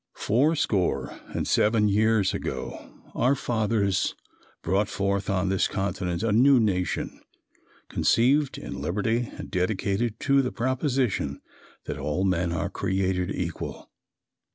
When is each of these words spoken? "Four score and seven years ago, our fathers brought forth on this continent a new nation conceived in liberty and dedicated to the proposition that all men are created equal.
"Four 0.15 0.55
score 0.55 1.13
and 1.27 1.47
seven 1.47 1.87
years 1.87 2.33
ago, 2.33 2.89
our 3.13 3.35
fathers 3.35 4.15
brought 4.63 4.89
forth 4.89 5.29
on 5.29 5.49
this 5.49 5.67
continent 5.67 6.23
a 6.23 6.31
new 6.31 6.59
nation 6.59 7.21
conceived 7.87 8.57
in 8.57 8.81
liberty 8.81 9.29
and 9.37 9.51
dedicated 9.51 10.19
to 10.21 10.41
the 10.41 10.51
proposition 10.51 11.39
that 11.85 11.99
all 11.99 12.23
men 12.23 12.51
are 12.51 12.67
created 12.71 13.29
equal. 13.29 13.91